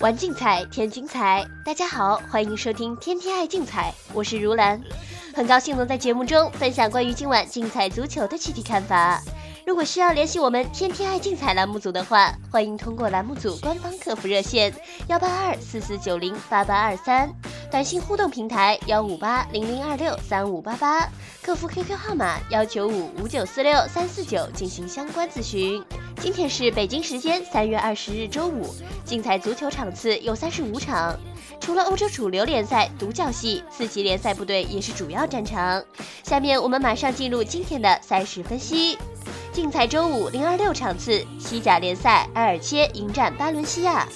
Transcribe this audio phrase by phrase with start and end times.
[0.00, 1.46] 玩竞彩，添精彩。
[1.64, 4.78] 大家好，欢迎收听《天天爱竞彩》，我是如兰，
[5.34, 9.22] 很高兴能在节目中分享关于今晚竞彩足球的具体看法。
[9.66, 14.70] 如果需要联系我们“天天爱竞彩”栏目组的话，欢迎通过栏目组官方客服热线
[15.08, 17.32] 幺八二四四九零八八二三，
[17.70, 21.08] 短信互动平台幺五八零零二六三五八八，
[21.42, 25.82] 客服 QQ 号码幺九五五九四六三四九进行相关咨询。
[26.24, 31.14] 今天是北京时间三月二十日周五，竞彩足球场次有三十五场，
[31.60, 35.84] 除了欧洲主流联赛独角戏，四级联赛部队也是主要战场。
[36.22, 38.96] 下面我们马上进入今天的赛事分析。
[39.52, 44.08] 竞彩周五零二六场次，西甲联赛，埃尔切迎战巴伦西亚。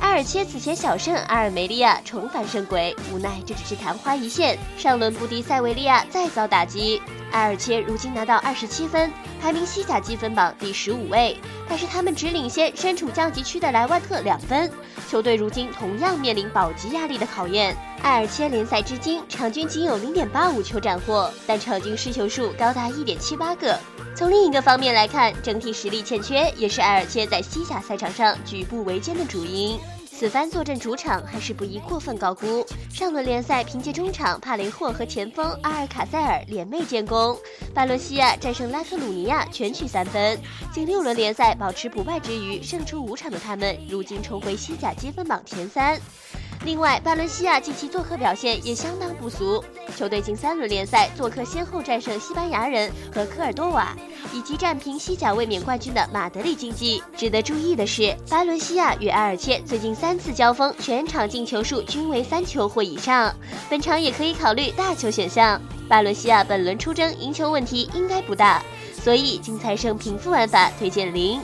[0.00, 4.58] 埃尔切此前小胜阿尔梅利亚，重返胜轨，无奈这只是昙花一现。
[4.76, 7.00] 上轮不敌塞维利亚，再遭打击。
[7.32, 9.10] 埃尔切如今拿到二十七分，
[9.40, 11.36] 排名西甲积分榜第十五位，
[11.68, 14.70] 但是他们只领先身处降级区的莱万特两分。
[15.08, 17.76] 球队如今同样面临保级压力的考验。
[18.02, 23.78] 埃尔切联赛至今场均仅有零点八五球斩获，但场均失球数高达一点七八个。
[24.14, 29.78] 从另一个方面来看，整体实力欠缺也是埃尔切在西甲赛场上举步维艰的主因。
[30.22, 32.64] 此番坐镇主场还是不宜过分高估。
[32.94, 37.36] 上轮联赛凭借中场帕雷霍和前锋阿尔卡塞尔联袂建功，
[37.74, 40.38] 巴伦西亚战胜拉科鲁尼亚全取三分。
[40.72, 46.00] 近六轮联赛保持不败之余，胜出五场的他们，如今重回西甲积分榜前三。
[46.64, 49.64] 另外，巴伦西亚近期做客表现也相当不俗，
[49.96, 53.96] 球队近三轮联赛做客先后战胜西班牙人和科尔多瓦，
[54.32, 57.02] 以及战平西甲卫冕冠军的马德里竞技。
[57.16, 63.34] 值得注意的是，巴伦西亚与埃尔切最近三次交锋，全场进球数均为三球或以上，
[63.68, 65.60] 本场也可以考虑大球选项。
[65.88, 71.40] 巴伦西亚本轮出征赢球问题应该不大，所以竞猜胜平负玩法推荐零。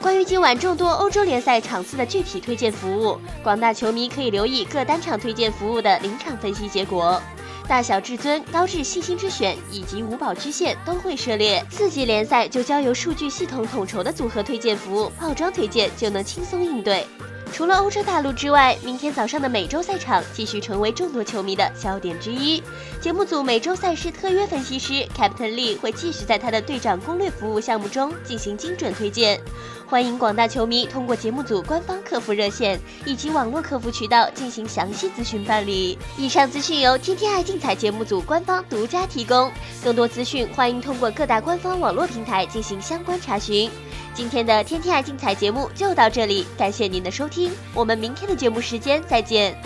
[0.00, 7.20] 关于今晚众多欧洲联赛场次的具体推荐服务，广大球迷可以留意各单场推荐服务的临场分析结果。
[7.68, 11.62] 大小至尊、高智信心之选以及五宝支线都会涉猎。
[11.70, 17.06] 四级联赛就交由数据系统统筹的组合推荐服务，套装推荐就能轻松应对。
[17.52, 22.62] 除了欧洲大陆之外，明天早上的美洲赛场继续成为众多球迷的焦点之一。
[23.00, 29.40] 节目组美洲赛事特约分析师 Captain Lee 会继续在他的队长攻略服务项目中进行精准推荐。
[29.86, 35.98] 欢迎广大球迷通过节目组官方客服热线以及网络客服渠道进行详细咨询办理。
[36.16, 39.50] 以上资讯由天天爱竞彩节目组官方独家提供，
[39.82, 43.70] 更多资讯欢迎通过各大官方网络平台进行相关查询。
[44.14, 49.56] 今天的天天爱精彩节目就到这里，感谢您的收听，我们明天的节目时间再见。